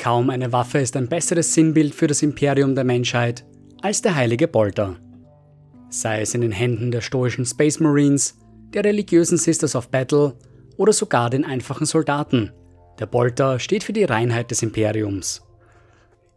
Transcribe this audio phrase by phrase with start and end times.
[0.00, 3.44] Kaum eine Waffe ist ein besseres Sinnbild für das Imperium der Menschheit
[3.82, 4.96] als der heilige Bolter.
[5.90, 8.38] Sei es in den Händen der stoischen Space Marines,
[8.72, 10.38] der religiösen Sisters of Battle
[10.78, 12.50] oder sogar den einfachen Soldaten.
[12.98, 15.42] Der Bolter steht für die Reinheit des Imperiums.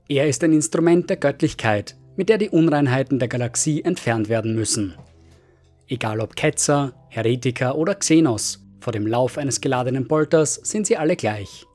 [0.10, 4.96] Er ist ein Instrument der Göttlichkeit, mit der die Unreinheiten der Galaxie entfernt werden müssen.
[5.88, 11.16] Egal ob Ketzer, Heretiker oder Xenos, vor dem Lauf eines geladenen Bolters sind sie alle
[11.16, 11.66] gleich.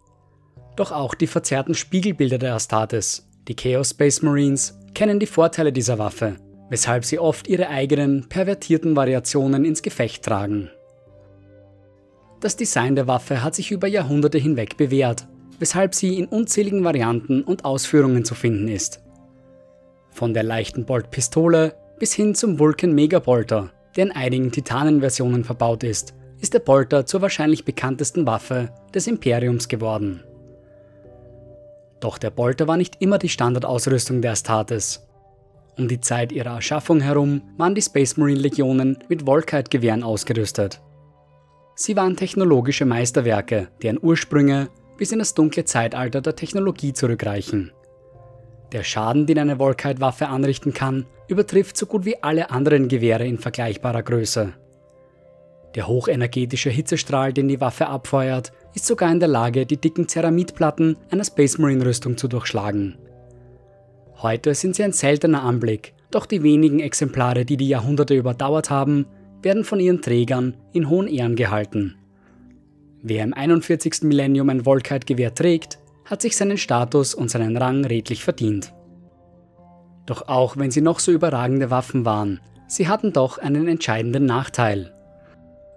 [0.78, 5.98] Doch auch die verzerrten Spiegelbilder der Astartes, die Chaos Space Marines, kennen die Vorteile dieser
[5.98, 6.36] Waffe,
[6.70, 10.70] weshalb sie oft ihre eigenen, pervertierten Variationen ins Gefecht tragen.
[12.38, 15.26] Das Design der Waffe hat sich über Jahrhunderte hinweg bewährt,
[15.58, 19.02] weshalb sie in unzähligen Varianten und Ausführungen zu finden ist.
[20.12, 25.82] Von der leichten Bolt-Pistole bis hin zum Vulcan Mega Bolter, der in einigen Titanenversionen verbaut
[25.82, 30.22] ist, ist der Bolter zur wahrscheinlich bekanntesten Waffe des Imperiums geworden.
[32.00, 35.06] Doch der Bolter war nicht immer die Standardausrüstung der Astartes.
[35.76, 40.80] Um die Zeit ihrer Erschaffung herum waren die Space Marine Legionen mit Volkite-Gewehren ausgerüstet.
[41.76, 47.70] Sie waren technologische Meisterwerke, deren Ursprünge bis in das dunkle Zeitalter der Technologie zurückreichen.
[48.72, 53.38] Der Schaden, den eine Volkite-Waffe anrichten kann, übertrifft so gut wie alle anderen Gewehre in
[53.38, 54.54] vergleichbarer Größe.
[55.74, 60.96] Der hochenergetische Hitzestrahl, den die Waffe abfeuert, ist sogar in der Lage, die dicken Ceramidplatten
[61.10, 62.96] einer Space Marine Rüstung zu durchschlagen.
[64.22, 69.06] Heute sind sie ein seltener Anblick, doch die wenigen Exemplare, die die Jahrhunderte überdauert haben,
[69.42, 71.96] werden von ihren Trägern in hohen Ehren gehalten.
[73.02, 74.02] Wer im 41.
[74.02, 78.72] Millennium ein Volkite-Gewehr trägt, hat sich seinen Status und seinen Rang redlich verdient.
[80.06, 84.92] Doch auch wenn sie noch so überragende Waffen waren, sie hatten doch einen entscheidenden Nachteil.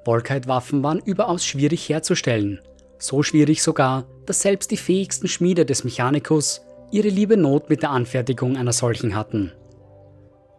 [0.05, 2.59] Volkite-Waffen waren überaus schwierig herzustellen.
[2.97, 7.91] So schwierig sogar, dass selbst die fähigsten Schmiede des Mechanicus ihre liebe Not mit der
[7.91, 9.51] Anfertigung einer solchen hatten.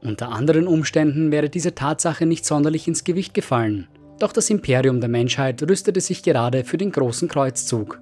[0.01, 3.87] Unter anderen Umständen wäre diese Tatsache nicht sonderlich ins Gewicht gefallen,
[4.19, 8.01] doch das Imperium der Menschheit rüstete sich gerade für den großen Kreuzzug.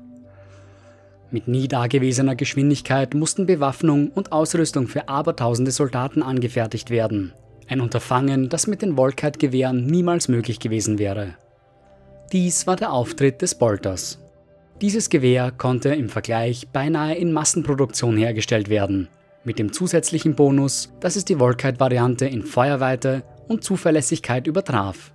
[1.31, 7.33] Mit nie dagewesener Geschwindigkeit mussten Bewaffnung und Ausrüstung für abertausende Soldaten angefertigt werden.
[7.71, 11.37] Ein Unterfangen, das mit den Volkite-Gewehren niemals möglich gewesen wäre.
[12.33, 14.19] Dies war der Auftritt des Bolters.
[14.81, 19.07] Dieses Gewehr konnte im Vergleich beinahe in Massenproduktion hergestellt werden,
[19.45, 25.13] mit dem zusätzlichen Bonus, dass es die Volkite-Variante in Feuerweite und Zuverlässigkeit übertraf.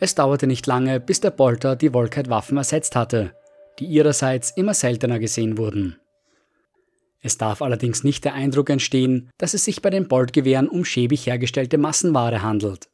[0.00, 3.32] Es dauerte nicht lange, bis der Bolter die Volkite-Waffen ersetzt hatte,
[3.78, 5.96] die ihrerseits immer seltener gesehen wurden.
[7.20, 11.26] Es darf allerdings nicht der Eindruck entstehen, dass es sich bei den Boltgewehren um schäbig
[11.26, 12.88] hergestellte Massenware handelt.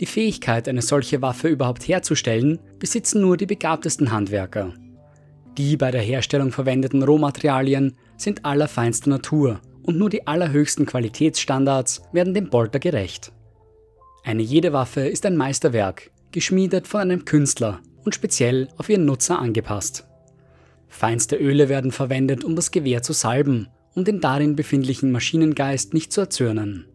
[0.00, 4.74] Die Fähigkeit, eine solche Waffe überhaupt herzustellen, besitzen nur die begabtesten Handwerker.
[5.58, 12.34] Die bei der Herstellung verwendeten Rohmaterialien sind allerfeinster Natur und nur die allerhöchsten Qualitätsstandards werden
[12.34, 13.32] dem Bolter gerecht.
[14.24, 19.38] Eine jede Waffe ist ein Meisterwerk, geschmiedet von einem Künstler und speziell auf ihren Nutzer
[19.38, 20.06] angepasst.
[20.92, 26.12] Feinste Öle werden verwendet, um das Gewehr zu salben, um den darin befindlichen Maschinengeist nicht
[26.12, 26.86] zu erzürnen.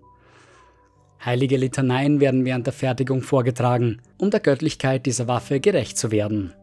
[1.25, 6.53] Heilige Litaneien werden während der Fertigung vorgetragen, um der Göttlichkeit dieser Waffe gerecht zu werden.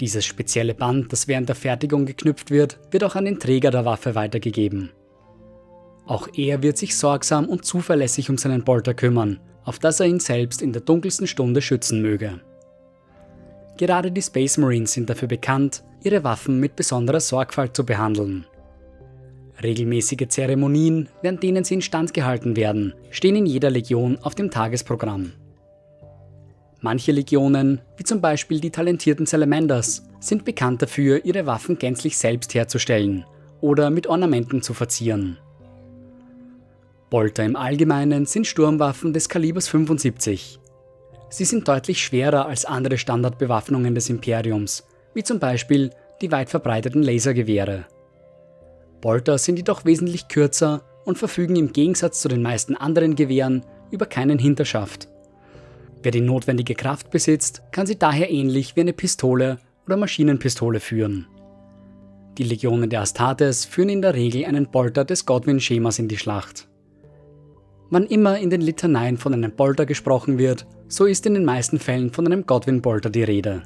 [0.00, 3.84] Dieses spezielle Band, das während der Fertigung geknüpft wird, wird auch an den Träger der
[3.84, 4.90] Waffe weitergegeben.
[6.06, 10.20] Auch er wird sich sorgsam und zuverlässig um seinen Bolter kümmern, auf dass er ihn
[10.20, 12.40] selbst in der dunkelsten Stunde schützen möge.
[13.76, 18.46] Gerade die Space Marines sind dafür bekannt, ihre Waffen mit besonderer Sorgfalt zu behandeln.
[19.62, 25.32] Regelmäßige Zeremonien, während denen sie instand gehalten werden, stehen in jeder Legion auf dem Tagesprogramm.
[26.80, 32.54] Manche Legionen, wie zum Beispiel die talentierten Salamanders, sind bekannt dafür, ihre Waffen gänzlich selbst
[32.54, 33.24] herzustellen
[33.60, 35.38] oder mit Ornamenten zu verzieren.
[37.08, 40.58] Bolter im Allgemeinen sind Sturmwaffen des Kalibers 75,
[41.36, 45.90] Sie sind deutlich schwerer als andere Standardbewaffnungen des Imperiums, wie zum Beispiel
[46.22, 47.84] die weit verbreiteten Lasergewehre.
[49.02, 54.06] Bolter sind jedoch wesentlich kürzer und verfügen im Gegensatz zu den meisten anderen Gewehren über
[54.06, 55.08] keinen Hinterschaft.
[56.02, 61.26] Wer die notwendige Kraft besitzt, kann sie daher ähnlich wie eine Pistole oder Maschinenpistole führen.
[62.38, 66.66] Die Legionen der Astartes führen in der Regel einen Bolter des Godwin-Schemas in die Schlacht.
[67.90, 71.78] Wann immer in den Litaneien von einem Bolter gesprochen wird, so ist in den meisten
[71.78, 73.62] Fällen von einem Godwin-Bolter die Rede.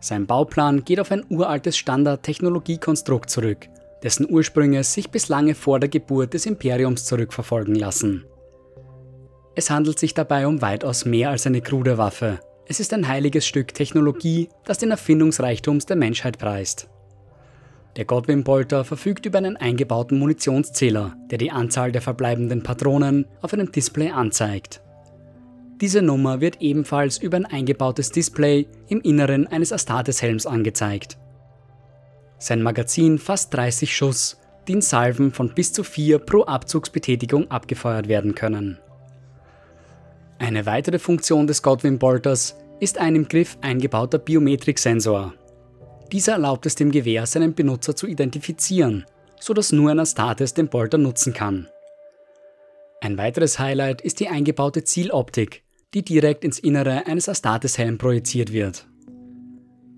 [0.00, 3.68] Sein Bauplan geht auf ein uraltes Standard-Technologiekonstrukt zurück,
[4.02, 8.24] dessen Ursprünge sich bis lange vor der Geburt des Imperiums zurückverfolgen lassen.
[9.54, 12.40] Es handelt sich dabei um weitaus mehr als eine krude Waffe.
[12.66, 16.88] Es ist ein heiliges Stück Technologie, das den Erfindungsreichtums der Menschheit preist.
[17.96, 23.52] Der Godwin Bolter verfügt über einen eingebauten Munitionszähler, der die Anzahl der verbleibenden Patronen auf
[23.52, 24.80] einem Display anzeigt.
[25.80, 31.18] Diese Nummer wird ebenfalls über ein eingebautes Display im Inneren eines Astartes-Helms angezeigt.
[32.38, 34.38] Sein Magazin fasst 30 Schuss,
[34.68, 38.78] die in Salven von bis zu 4 pro Abzugsbetätigung abgefeuert werden können.
[40.38, 45.34] Eine weitere Funktion des Godwin Bolters ist ein im Griff eingebauter Biometriksensor.
[46.10, 49.04] Dieser erlaubt es dem Gewehr, seinen Benutzer zu identifizieren,
[49.38, 51.68] sodass nur ein Astartes den Bolter nutzen kann.
[53.02, 58.86] Ein weiteres Highlight ist die eingebaute Zieloptik, die direkt ins Innere eines Astartes-Helm projiziert wird.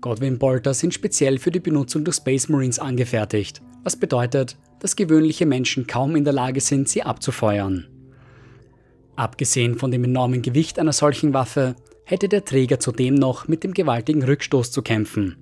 [0.01, 5.45] Godwin Bolter sind speziell für die Benutzung durch Space Marines angefertigt, was bedeutet, dass gewöhnliche
[5.45, 7.85] Menschen kaum in der Lage sind, sie abzufeuern.
[9.15, 11.75] Abgesehen von dem enormen Gewicht einer solchen Waffe
[12.05, 15.37] hätte der Träger zudem noch mit dem gewaltigen Rückstoß zu kämpfen,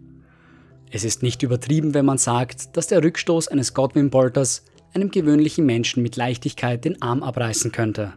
[0.96, 4.64] es ist nicht übertrieben, wenn man sagt, dass der Rückstoß eines Godwin Bolters
[4.94, 8.14] einem gewöhnlichen Menschen mit Leichtigkeit den Arm abreißen könnte.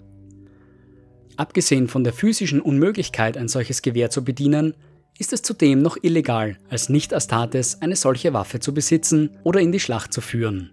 [1.37, 4.75] Abgesehen von der physischen Unmöglichkeit, ein solches Gewehr zu bedienen,
[5.19, 9.81] ist es zudem noch illegal, als Nicht-Astartes eine solche Waffe zu besitzen oder in die
[9.81, 10.70] Schlacht zu führen.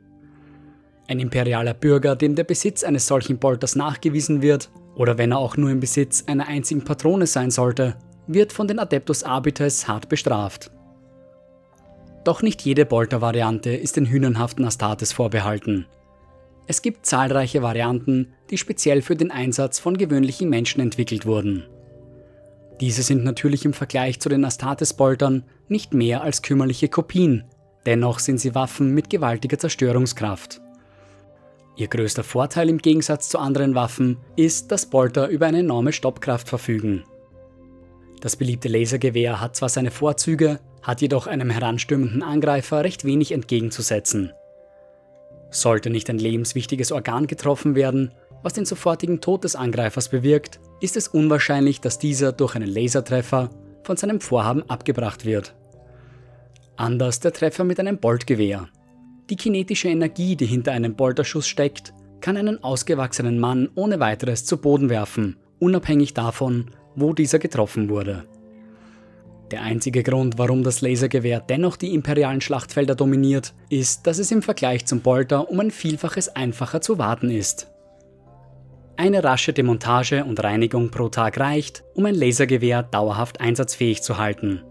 [1.08, 5.58] Ein imperialer Bürger, dem der Besitz eines solchen Bolters nachgewiesen wird, oder wenn er auch
[5.58, 7.96] nur im Besitz einer einzigen Patrone sein sollte,
[8.28, 10.72] wird von den Adeptus Arbites hart bestraft.
[12.24, 15.86] Doch nicht jede Bolter-Variante ist den hünenhaften Astartes vorbehalten.
[16.66, 21.66] Es gibt zahlreiche Varianten, die speziell für den Einsatz von gewöhnlichen Menschen entwickelt wurden.
[22.80, 27.44] Diese sind natürlich im Vergleich zu den Astartes-Boltern nicht mehr als kümmerliche Kopien,
[27.86, 30.62] dennoch sind sie Waffen mit gewaltiger Zerstörungskraft.
[31.76, 36.48] Ihr größter Vorteil im Gegensatz zu anderen Waffen ist, dass Bolter über eine enorme Stoppkraft
[36.48, 37.04] verfügen.
[38.22, 44.34] Das beliebte Lasergewehr hat zwar seine Vorzüge, hat jedoch einem heranstürmenden Angreifer recht wenig entgegenzusetzen.
[45.50, 48.12] Sollte nicht ein lebenswichtiges Organ getroffen werden,
[48.44, 53.50] was den sofortigen Tod des Angreifers bewirkt, ist es unwahrscheinlich, dass dieser durch einen Lasertreffer
[53.84, 55.56] von seinem Vorhaben abgebracht wird.
[56.76, 58.68] Anders der Treffer mit einem Boltgewehr.
[59.30, 64.58] Die kinetische Energie, die hinter einem Bolterschuss steckt, kann einen ausgewachsenen Mann ohne weiteres zu
[64.58, 68.26] Boden werfen, unabhängig davon, wo dieser getroffen wurde.
[69.54, 74.42] Der einzige Grund, warum das Lasergewehr dennoch die imperialen Schlachtfelder dominiert, ist, dass es im
[74.42, 77.68] Vergleich zum Bolter um ein Vielfaches einfacher zu warten ist.
[78.98, 84.64] Eine rasche Demontage und Reinigung pro Tag reicht, um ein Lasergewehr dauerhaft einsatzfähig zu halten.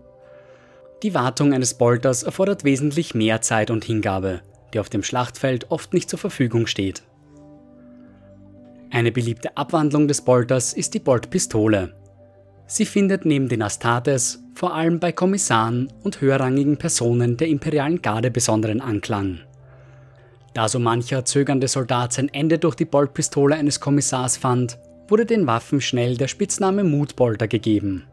[1.04, 4.40] Die Wartung eines Bolters erfordert wesentlich mehr Zeit und Hingabe,
[4.74, 7.04] die auf dem Schlachtfeld oft nicht zur Verfügung steht.
[8.90, 11.94] Eine beliebte Abwandlung des Bolters ist die Boltpistole,
[12.72, 18.30] Sie findet neben den Astartes vor allem bei Kommissaren und höherrangigen Personen der imperialen Garde
[18.30, 19.40] besonderen Anklang.
[20.54, 25.46] Da so mancher zögernde Soldat sein Ende durch die Boltpistole eines Kommissars fand, wurde den
[25.46, 28.04] Waffen schnell der Spitzname Mutbolter gegeben.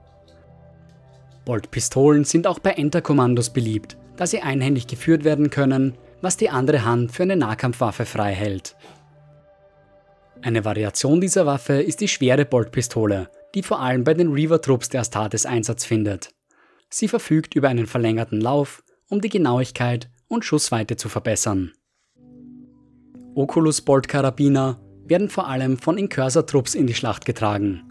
[1.45, 6.83] Boltpistolen sind auch bei Enterkommandos beliebt, da sie einhändig geführt werden können, was die andere
[6.83, 8.75] Hand für eine Nahkampfwaffe frei hält.
[10.41, 15.01] Eine Variation dieser Waffe ist die schwere Boltpistole, die vor allem bei den Reaver-Trupps der
[15.01, 16.34] Astartes Einsatz findet.
[16.90, 21.74] Sie verfügt über einen verlängerten Lauf, um die Genauigkeit und Schussweite zu verbessern.
[23.36, 27.84] Oculus Bolt-Karabiner werden vor allem von Incursor-Trupps in die Schlacht getragen.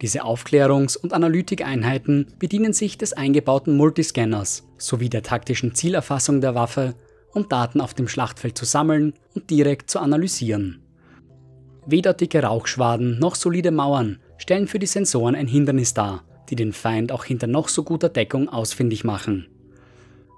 [0.00, 6.94] Diese Aufklärungs- und Analytikeinheiten bedienen sich des eingebauten Multiscanners sowie der taktischen Zielerfassung der Waffe,
[7.32, 10.82] um Daten auf dem Schlachtfeld zu sammeln und direkt zu analysieren.
[11.86, 16.72] Weder dicke Rauchschwaden noch solide Mauern stellen für die Sensoren ein Hindernis dar, die den
[16.72, 19.46] Feind auch hinter noch so guter Deckung ausfindig machen.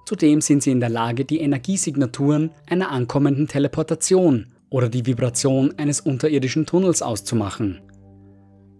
[0.04, 6.02] Zudem sind sie in der Lage, die Energiesignaturen einer ankommenden Teleportation oder die Vibration eines
[6.02, 7.80] unterirdischen Tunnels auszumachen.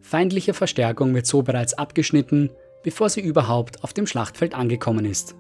[0.02, 2.50] Feindliche Verstärkung wird so bereits abgeschnitten,
[2.83, 5.35] bevor sie überhaupt auf dem Schlachtfeld angekommen ist.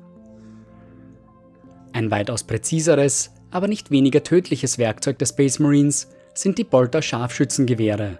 [1.92, 8.18] Ein weitaus präziseres, aber nicht weniger tödliches Werkzeug der Space Marines sind die Bolter Scharfschützengewehre.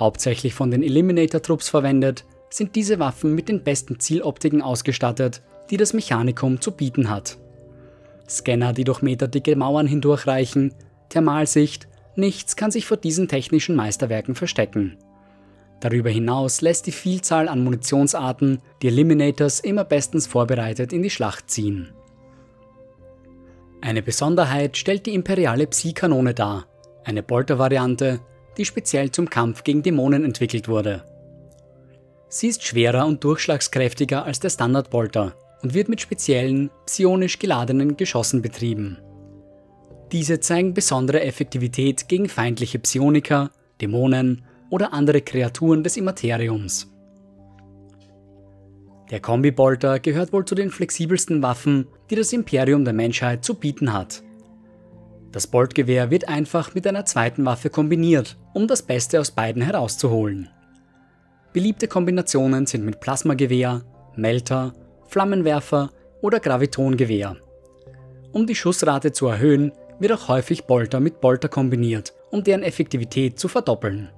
[0.00, 5.92] Hauptsächlich von den Eliminator-Trupps verwendet, sind diese Waffen mit den besten Zieloptiken ausgestattet, die das
[5.92, 7.36] Mechanikum zu bieten hat.
[8.28, 10.74] Scanner, die durch meterdicke Mauern hindurchreichen,
[11.10, 14.96] Thermalsicht, nichts kann sich vor diesen technischen Meisterwerken verstecken.
[15.80, 21.50] Darüber hinaus lässt die Vielzahl an Munitionsarten die Eliminators immer bestens vorbereitet in die Schlacht
[21.50, 21.92] ziehen.
[23.82, 26.66] Eine Besonderheit stellt die imperiale Psi-Kanone dar,
[27.04, 28.20] eine Bolter-Variante,
[28.56, 31.04] die speziell zum Kampf gegen Dämonen entwickelt wurde.
[32.28, 38.42] Sie ist schwerer und durchschlagskräftiger als der Standardbolter, und wird mit speziellen, psionisch geladenen Geschossen
[38.42, 38.98] betrieben.
[40.12, 46.90] Diese zeigen besondere Effektivität gegen feindliche Psioniker, Dämonen oder andere Kreaturen des Immateriums.
[49.10, 53.92] Der Kombibolter gehört wohl zu den flexibelsten Waffen, die das Imperium der Menschheit zu bieten
[53.92, 54.22] hat.
[55.32, 60.48] Das Boltgewehr wird einfach mit einer zweiten Waffe kombiniert, um das Beste aus beiden herauszuholen.
[61.52, 63.82] Beliebte Kombinationen sind mit Plasmagewehr,
[64.16, 64.72] Melter,
[65.06, 67.36] Flammenwerfer oder Gravitongewehr.
[68.32, 73.38] Um die Schussrate zu erhöhen, wird auch häufig Bolter mit Bolter kombiniert, um deren Effektivität
[73.38, 74.10] zu verdoppeln.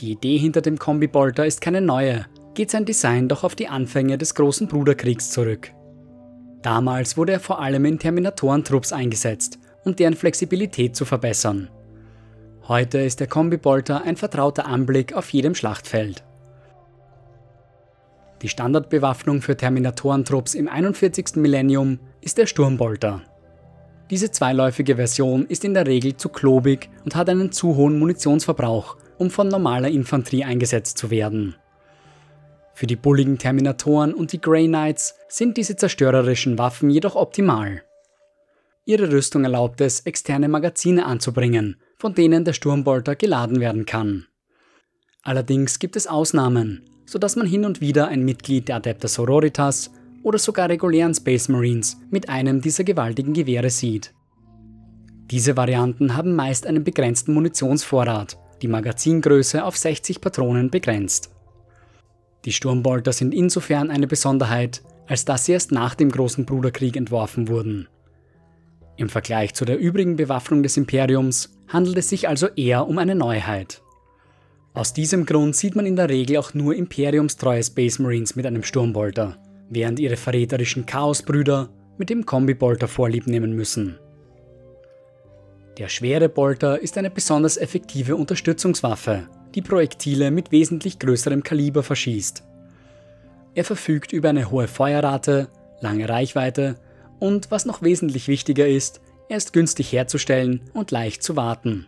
[0.00, 4.18] Die Idee hinter dem Kombi-Bolter ist keine neue, geht sein Design doch auf die Anfänge
[4.18, 5.72] des großen Bruderkriegs zurück.
[6.62, 11.68] Damals wurde er vor allem in Terminatorentrupps eingesetzt, um deren Flexibilität zu verbessern.
[12.66, 16.24] Heute ist der Kombi-Bolter ein vertrauter Anblick auf jedem Schlachtfeld.
[18.42, 21.36] Die Standardbewaffnung für Terminatorentrupps im 41.
[21.36, 23.22] Millennium ist der Sturmbolter.
[24.10, 28.96] Diese zweiläufige Version ist in der Regel zu klobig und hat einen zu hohen Munitionsverbrauch,
[29.18, 31.56] um von normaler Infanterie eingesetzt zu werden.
[32.74, 37.82] Für die bulligen Terminatoren und die Grey Knights sind diese zerstörerischen Waffen jedoch optimal.
[38.86, 44.26] Ihre Rüstung erlaubt es, externe Magazine anzubringen, von denen der Sturmbolter geladen werden kann.
[45.22, 49.90] Allerdings gibt es Ausnahmen, sodass man hin und wieder ein Mitglied der Adepter Sororitas
[50.22, 54.12] oder sogar regulären Space Marines mit einem dieser gewaltigen Gewehre sieht.
[55.30, 61.30] Diese Varianten haben meist einen begrenzten Munitionsvorrat, die Magazingröße auf 60 Patronen begrenzt.
[62.44, 67.48] Die Sturmbolter sind insofern eine Besonderheit, als dass sie erst nach dem Großen Bruderkrieg entworfen
[67.48, 67.88] wurden.
[68.96, 73.14] Im Vergleich zu der übrigen Bewaffnung des Imperiums handelt es sich also eher um eine
[73.14, 73.82] Neuheit.
[74.72, 78.62] Aus diesem Grund sieht man in der Regel auch nur imperiumstreue Space Marines mit einem
[78.62, 79.38] Sturmbolter
[79.70, 83.98] während ihre verräterischen Chaosbrüder mit dem Kombibolter vorlieb nehmen müssen.
[85.78, 92.44] Der schwere Bolter ist eine besonders effektive Unterstützungswaffe, die Projektile mit wesentlich größerem Kaliber verschießt.
[93.54, 95.48] Er verfügt über eine hohe Feuerrate,
[95.80, 96.76] lange Reichweite
[97.18, 101.86] und, was noch wesentlich wichtiger ist, er ist günstig herzustellen und leicht zu warten.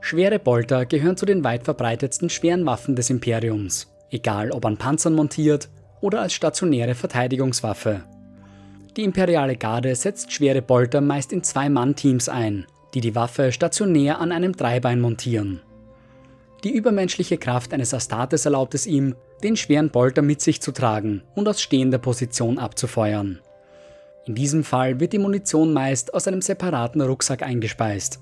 [0.00, 5.14] Schwere Bolter gehören zu den weit verbreitetsten schweren Waffen des Imperiums, egal ob an Panzern
[5.14, 5.68] montiert
[6.00, 8.02] oder als stationäre Verteidigungswaffe.
[8.96, 14.32] Die imperiale Garde setzt schwere Bolter meist in Zwei-Mann-Teams ein, die die Waffe stationär an
[14.32, 15.60] einem Dreibein montieren.
[16.64, 21.22] Die übermenschliche Kraft eines Astartes erlaubt es ihm, den schweren Bolter mit sich zu tragen
[21.34, 23.40] und aus stehender Position abzufeuern.
[24.24, 28.20] In diesem Fall wird die Munition meist aus einem separaten Rucksack eingespeist.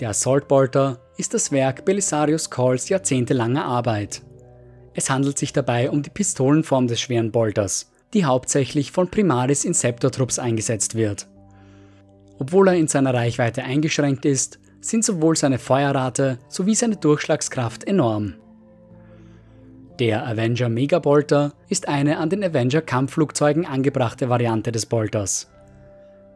[0.00, 4.22] Der Assault Bolter ist das Werk Belisarius Calls jahrzehntelanger Arbeit.
[4.94, 10.38] Es handelt sich dabei um die Pistolenform des schweren Bolters, die hauptsächlich von Primaris Inceptor-Trupps
[10.38, 11.26] eingesetzt wird.
[12.38, 18.34] Obwohl er in seiner Reichweite eingeschränkt ist, sind sowohl seine Feuerrate sowie seine Durchschlagskraft enorm.
[19.98, 25.50] Der Avenger Megabolter ist eine an den Avenger Kampfflugzeugen angebrachte Variante des Bolters.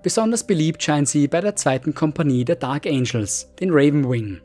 [0.02, 4.40] Besonders beliebt scheint sie bei der zweiten Kompanie der Dark Angels, den Ravenwing.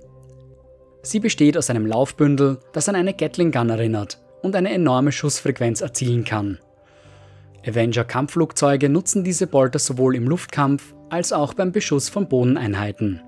[1.01, 5.81] Sie besteht aus einem Laufbündel, das an eine Gatling Gun erinnert und eine enorme Schussfrequenz
[5.81, 6.59] erzielen kann.
[7.65, 13.21] Avenger-Kampfflugzeuge nutzen diese Bolter sowohl im Luftkampf als auch beim Beschuss von Bodeneinheiten.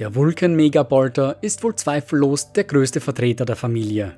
[0.00, 4.14] Der Vulcan Megabolter ist wohl zweifellos der größte Vertreter der Familie.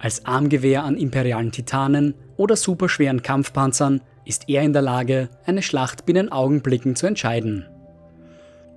[0.00, 6.04] Als Armgewehr an imperialen Titanen oder superschweren Kampfpanzern ist er in der Lage, eine Schlacht
[6.04, 7.66] binnen Augenblicken zu entscheiden.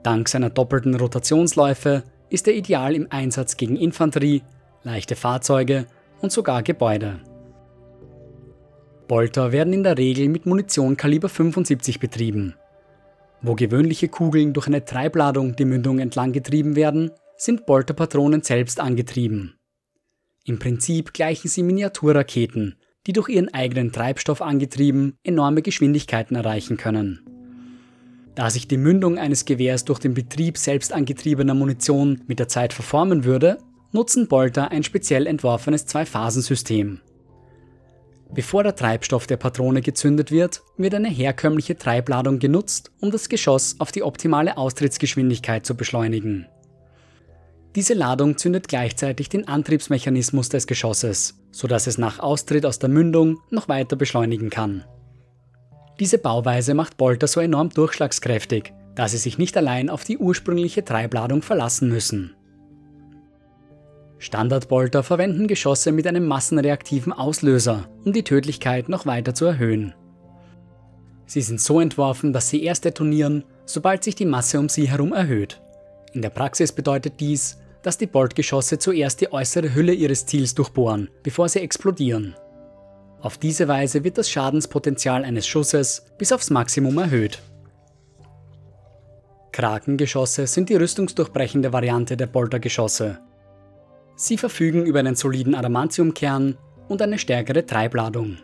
[0.04, 4.44] Dank seiner doppelten Rotationsläufe ist er ideal im Einsatz gegen Infanterie,
[4.84, 5.88] leichte Fahrzeuge
[6.22, 7.20] und sogar Gebäude.
[9.08, 12.56] Bolter werden in der Regel mit Munition Kaliber 75 betrieben.
[13.42, 19.56] Wo gewöhnliche Kugeln durch eine Treibladung die Mündung entlang getrieben werden, sind Bolterpatronen selbst angetrieben.
[20.46, 22.76] Im Prinzip gleichen sie Miniaturraketen,
[23.08, 27.26] die durch ihren eigenen Treibstoff angetrieben enorme Geschwindigkeiten erreichen können.
[28.36, 32.74] Da sich die Mündung eines Gewehrs durch den Betrieb selbst angetriebener Munition mit der Zeit
[32.74, 33.58] verformen würde,
[33.92, 37.02] nutzen Bolter ein speziell entworfenes Zwei-Phasen-System.
[38.34, 43.76] Bevor der Treibstoff der Patrone gezündet wird, wird eine herkömmliche Treibladung genutzt, um das Geschoss
[43.80, 46.48] auf die optimale Austrittsgeschwindigkeit zu beschleunigen.
[47.76, 53.40] Diese Ladung zündet gleichzeitig den Antriebsmechanismus des Geschosses, sodass es nach Austritt aus der Mündung
[53.50, 54.86] noch weiter beschleunigen kann.
[56.00, 60.84] Diese Bauweise macht Bolter so enorm durchschlagskräftig, da sie sich nicht allein auf die ursprüngliche
[60.84, 62.36] Treibladung verlassen müssen.
[64.22, 69.96] Standardbolter verwenden Geschosse mit einem massenreaktiven Auslöser, um die Tödlichkeit noch weiter zu erhöhen.
[71.26, 75.12] Sie sind so entworfen, dass sie erst detonieren, sobald sich die Masse um sie herum
[75.12, 75.60] erhöht.
[76.14, 81.10] In der Praxis bedeutet dies, dass die Boltgeschosse zuerst die äußere Hülle ihres Ziels durchbohren,
[81.24, 82.36] bevor sie explodieren.
[83.22, 87.42] Auf diese Weise wird das Schadenspotenzial eines Schusses bis aufs Maximum erhöht.
[89.52, 93.20] Krakengeschosse sind die rüstungsdurchbrechende Variante der Boltergeschosse.
[94.22, 96.56] Sie verfügen über einen soliden Adamantiumkern
[96.88, 98.38] und eine stärkere Treibladung.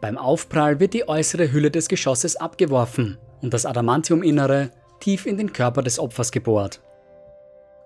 [0.00, 5.52] Beim Aufprall wird die äußere Hülle des Geschosses abgeworfen und das Adamantiuminnere tief in den
[5.52, 6.80] Körper des Opfers gebohrt.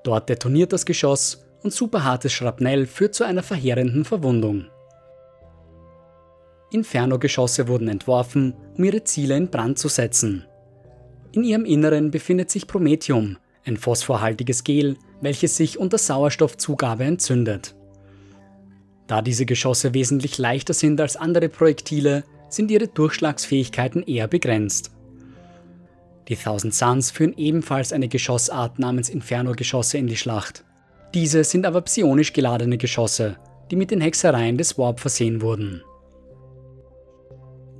[0.02, 4.66] Dort detoniert das Geschoss und superhartes Schrapnell führt zu einer verheerenden Verwundung.
[6.70, 10.44] Inferno-Geschosse wurden entworfen, um ihre Ziele in Brand zu setzen.
[11.32, 17.74] In ihrem Inneren befindet sich Promethium, ein phosphorhaltiges Gel, welches sich unter Sauerstoffzugabe entzündet.
[19.06, 24.90] Da diese Geschosse wesentlich leichter sind als andere Projektile, sind ihre Durchschlagsfähigkeiten eher begrenzt.
[26.28, 30.64] Die Thousand Suns führen ebenfalls eine Geschossart namens Inferno-Geschosse in die Schlacht.
[31.12, 33.36] Diese sind aber psionisch geladene Geschosse,
[33.70, 35.82] die mit den Hexereien des Warp versehen wurden.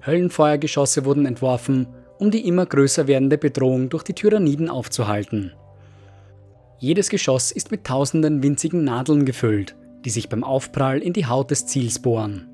[0.07, 1.89] Höllenfeuergeschosse wurden entworfen,
[2.19, 5.53] um die immer größer werdende Bedrohung durch die Tyranniden aufzuhalten.
[6.85, 9.75] Jedes Geschoss ist mit tausenden winzigen Nadeln gefüllt,
[10.05, 12.47] die sich beim Aufprall in die Haut des Ziels bohren.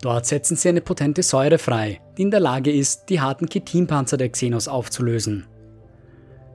[0.00, 4.16] Dort setzen sie eine potente Säure frei, die in der Lage ist, die harten Chitinpanzer
[4.16, 5.46] der Xenos aufzulösen.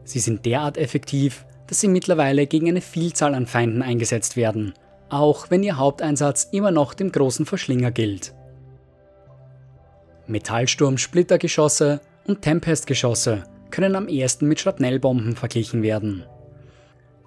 [0.05, 4.73] Sie sind derart effektiv, dass sie mittlerweile gegen eine Vielzahl an Feinden eingesetzt werden,
[5.09, 8.33] auch wenn ihr Haupteinsatz immer noch dem großen Verschlinger gilt.
[10.25, 16.25] Metallsturm-Splittergeschosse und Tempest-Geschosse können am ehesten mit Schrapnellbomben verglichen werden.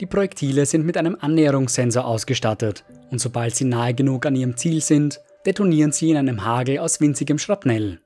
[0.03, 4.81] Die Projektile sind mit einem Annäherungssensor ausgestattet und sobald sie nahe genug an ihrem Ziel
[4.81, 8.01] sind, detonieren sie in einem Hagel aus winzigem Schrapnell.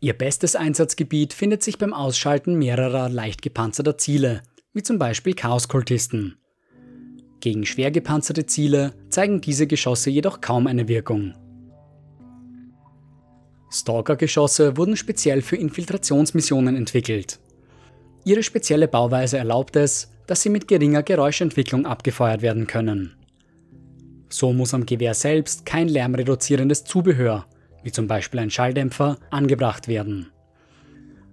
[0.00, 6.38] Ihr bestes Einsatzgebiet findet sich beim Ausschalten mehrerer leicht gepanzerter Ziele, wie zum Beispiel Chaoskultisten.
[7.40, 11.34] Gegen schwer gepanzerte Ziele zeigen diese Geschosse jedoch kaum eine Wirkung.
[13.70, 17.40] Stalker-Geschosse wurden speziell für Infiltrationsmissionen entwickelt.
[18.24, 23.14] Ihre spezielle Bauweise erlaubt es, dass sie mit geringer Geräuschentwicklung abgefeuert werden können.
[24.28, 27.44] So muss am Gewehr selbst kein lärmreduzierendes Zubehör,
[27.82, 30.30] wie zum Beispiel ein Schalldämpfer, angebracht werden.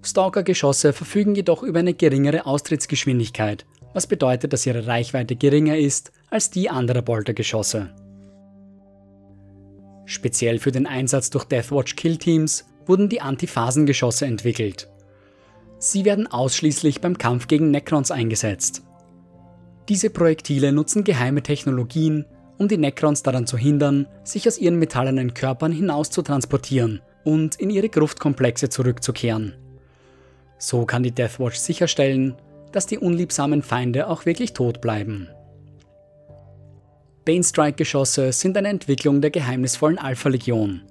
[0.04, 6.50] Stalker-Geschosse verfügen jedoch über eine geringere Austrittsgeschwindigkeit, was bedeutet, dass ihre Reichweite geringer ist als
[6.50, 7.94] die anderer Bolter-Geschosse.
[10.06, 14.90] Speziell für den Einsatz durch Deathwatch Killteams wurden die Antiphasengeschosse entwickelt.
[15.84, 18.84] Sie werden ausschließlich beim Kampf gegen Necrons eingesetzt.
[19.90, 22.26] Diese Projektile nutzen geheime Technologien,
[22.60, 27.56] um die Necrons daran zu hindern, sich aus ihren metallenen Körpern hinaus zu transportieren und
[27.56, 29.56] in ihre Gruftkomplexe zurückzukehren.
[30.60, 32.36] So kann die Deathwatch sicherstellen,
[32.72, 35.30] dass die unliebsamen Feinde auch wirklich tot bleiben.
[37.26, 40.84] Banestrike-Geschosse sind eine Entwicklung der geheimnisvollen Alpha-Legion.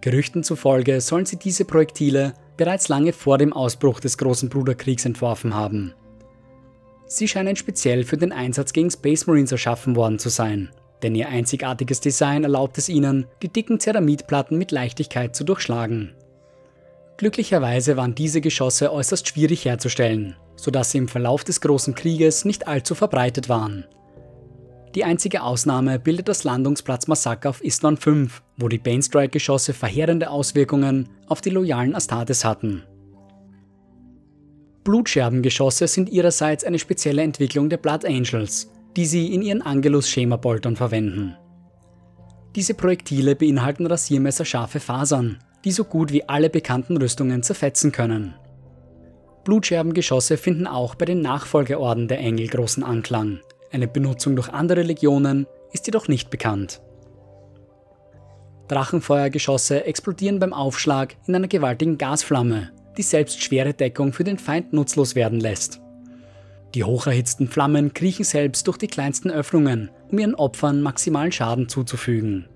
[0.00, 5.54] Gerüchten zufolge sollen sie diese Projektile bereits lange vor dem Ausbruch des Großen Bruderkriegs entworfen
[5.54, 5.94] haben.
[7.06, 10.70] Sie scheinen speziell für den Einsatz gegen Space Marines erschaffen worden zu sein,
[11.02, 16.14] denn ihr einzigartiges Design erlaubt es ihnen, die dicken Ceramidplatten mit Leichtigkeit zu durchschlagen.
[17.16, 22.66] Glücklicherweise waren diese Geschosse äußerst schwierig herzustellen, sodass sie im Verlauf des Großen Krieges nicht
[22.66, 23.86] allzu verbreitet waren.
[24.96, 31.42] Die einzige Ausnahme bildet das Landungsplatz-Massaker auf Islan 5, wo die Banestrike-Geschosse verheerende Auswirkungen auf
[31.42, 32.82] die loyalen Astartes hatten.
[34.84, 41.36] Blutscherbengeschosse sind ihrerseits eine spezielle Entwicklung der Blood Angels, die sie in ihren Angelus-Schema-Boltern verwenden.
[42.54, 48.34] Diese Projektile beinhalten rasiermesserscharfe Fasern, die so gut wie alle bekannten Rüstungen zerfetzen können.
[49.44, 53.40] Blutscherbengeschosse finden auch bei den Nachfolgeorden der Engel großen Anklang,
[53.72, 56.80] eine Benutzung durch andere Legionen ist jedoch nicht bekannt.
[58.68, 64.72] Drachenfeuergeschosse explodieren beim Aufschlag in einer gewaltigen Gasflamme, die selbst schwere Deckung für den Feind
[64.72, 65.80] nutzlos werden lässt.
[66.74, 72.48] Die hocherhitzten Flammen kriechen selbst durch die kleinsten Öffnungen, um ihren Opfern maximalen Schaden zuzufügen.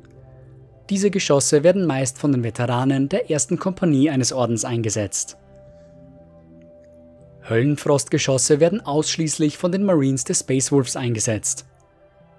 [0.91, 5.37] Diese Geschosse werden meist von den Veteranen der ersten Kompanie eines Ordens eingesetzt.
[7.51, 11.67] Höllenfrostgeschosse werden ausschließlich von den Marines des Space Wolves eingesetzt.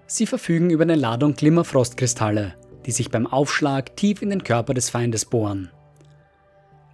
[0.08, 4.90] Sie verfügen über eine Ladung Glimmerfrostkristalle, die sich beim Aufschlag tief in den Körper des
[4.90, 5.70] Feindes bohren.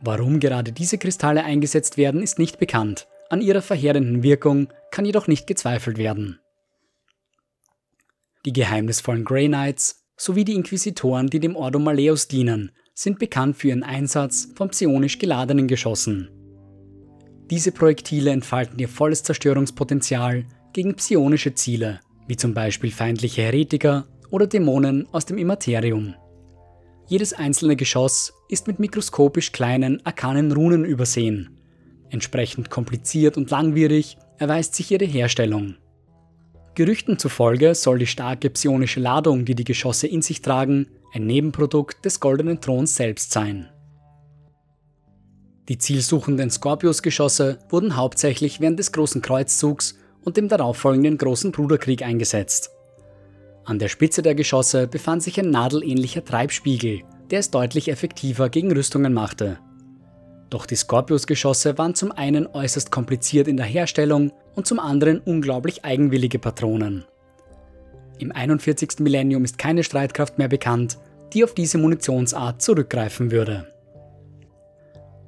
[0.01, 5.27] Warum gerade diese Kristalle eingesetzt werden, ist nicht bekannt, an ihrer verheerenden Wirkung kann jedoch
[5.27, 6.39] nicht gezweifelt werden.
[8.45, 13.67] Die geheimnisvollen Grey Knights sowie die Inquisitoren, die dem Ordo Maleus dienen, sind bekannt für
[13.67, 16.36] ihren Einsatz von psionisch geladenen Geschossen.
[17.49, 24.47] Diese Projektile entfalten ihr volles Zerstörungspotenzial gegen psionische Ziele, wie zum Beispiel feindliche Heretiker oder
[24.47, 26.15] Dämonen aus dem Immaterium.
[27.07, 31.57] Jedes einzelne Geschoss ist mit mikroskopisch kleinen, arkanen Runen übersehen.
[32.09, 35.75] Entsprechend kompliziert und langwierig erweist sich ihre Herstellung.
[36.75, 42.03] Gerüchten zufolge soll die starke psionische Ladung, die die Geschosse in sich tragen, ein Nebenprodukt
[42.03, 43.69] des Goldenen Throns selbst sein.
[45.69, 52.71] Die zielsuchenden Scorpius-Geschosse wurden hauptsächlich während des Großen Kreuzzugs und dem darauffolgenden Großen Bruderkrieg eingesetzt.
[53.65, 58.71] An der Spitze der Geschosse befand sich ein nadelähnlicher Treibspiegel, der es deutlich effektiver gegen
[58.71, 59.59] Rüstungen machte.
[60.49, 65.83] Doch die Scorpius-Geschosse waren zum einen äußerst kompliziert in der Herstellung und zum anderen unglaublich
[65.83, 67.03] eigenwillige Patronen.
[68.19, 68.99] Im 41.
[68.99, 70.97] Millennium ist keine Streitkraft mehr bekannt,
[71.33, 73.67] die auf diese Munitionsart zurückgreifen würde.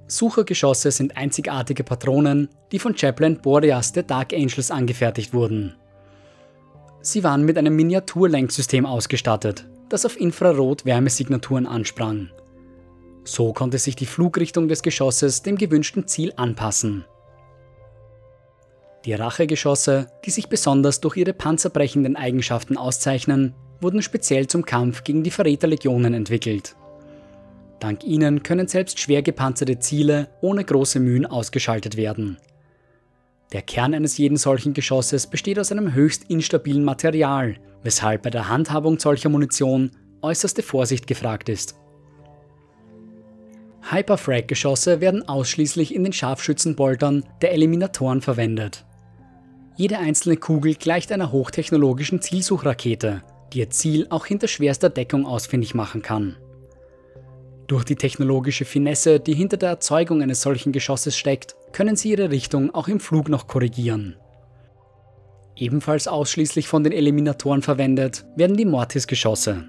[0.09, 5.75] Suchergeschosse sind einzigartige Patronen, die von Chaplain Boreas der Dark Angels angefertigt wurden.
[7.01, 12.29] Sie waren mit einem Miniaturlenksystem ausgestattet, das auf Infrarot-Wärmesignaturen ansprang.
[13.23, 17.05] So konnte sich die Flugrichtung des Geschosses dem gewünschten Ziel anpassen.
[19.05, 25.23] Die Rachegeschosse, die sich besonders durch ihre panzerbrechenden Eigenschaften auszeichnen, wurden speziell zum Kampf gegen
[25.23, 26.75] die Verräterlegionen entwickelt.
[27.79, 32.37] Dank ihnen können selbst schwer gepanzerte Ziele ohne große Mühen ausgeschaltet werden.
[33.51, 38.47] Der Kern eines jeden solchen Geschosses besteht aus einem höchst instabilen Material, weshalb bei der
[38.47, 41.75] Handhabung solcher Munition äußerste Vorsicht gefragt ist.
[43.89, 48.85] Hyperfrag-Geschosse werden ausschließlich in den Scharfschützenboltern der Eliminatoren verwendet.
[49.77, 55.73] Jede einzelne Kugel gleicht einer hochtechnologischen Zielsuchrakete, die ihr Ziel auch hinter schwerster Deckung ausfindig
[55.73, 56.35] machen kann.
[57.69, 62.31] Durch die technologische Finesse, die hinter der Erzeugung eines solchen Geschosses steckt, können sie ihre
[62.31, 64.15] Richtung auch im Flug noch korrigieren.
[65.55, 69.65] Ebenfalls ausschließlich von den Eliminatoren verwendet werden die Mortis-Geschosse.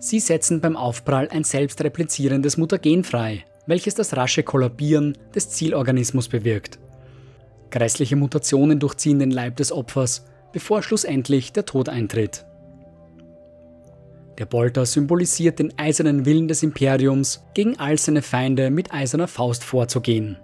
[0.00, 6.78] Sie setzen beim Aufprall ein selbstreplizierendes Mutagen frei, welches das rasche Kollabieren des Zielorganismus bewirkt.
[7.70, 12.45] Grässliche Mutationen durchziehen den Leib des Opfers, bevor schlussendlich der Tod eintritt.
[14.38, 19.64] Der Bolter symbolisiert den eisernen Willen des Imperiums, gegen all seine Feinde mit eiserner Faust
[19.64, 20.36] vorzugehen.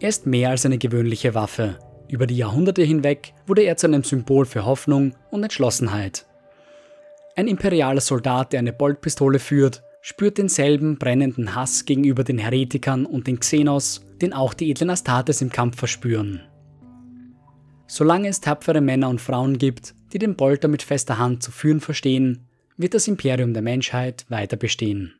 [0.00, 1.78] Er ist mehr als eine gewöhnliche Waffe.
[2.08, 6.26] Über die Jahrhunderte hinweg wurde er zu einem Symbol für Hoffnung und Entschlossenheit.
[7.36, 13.28] Ein imperialer Soldat, der eine Boltpistole führt, spürt denselben brennenden Hass gegenüber den Heretikern und
[13.28, 16.42] den Xenos, den auch die edlen Astartes im Kampf verspüren.
[17.86, 21.80] Solange es tapfere Männer und Frauen gibt, die den Bolter mit fester Hand zu führen
[21.80, 25.14] verstehen, wird das Imperium der Menschheit weiter bestehen.